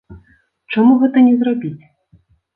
Чаму 0.73 0.95
гэта 1.03 1.17
не 1.27 1.35
зрабіць? 1.43 1.79